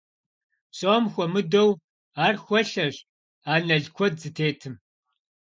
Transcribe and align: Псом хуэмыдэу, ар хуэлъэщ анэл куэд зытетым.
Псом 0.71 1.03
хуэмыдэу, 1.13 1.71
ар 2.25 2.35
хуэлъэщ 2.43 2.95
анэл 3.53 3.85
куэд 3.95 4.13
зытетым. 4.21 4.75